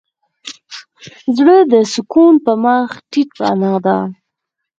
زړه 1.35 1.57
د 1.71 1.73
سکون 1.93 2.33
په 2.45 2.53
مخ 2.63 2.89
تيت 3.11 3.29
رڼا 3.39 3.73
ده. 3.85 3.97